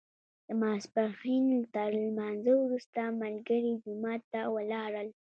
[0.47, 1.45] د ماسپښین
[1.75, 5.07] تر لمانځه وروسته ملګري جومات ته ولاړل.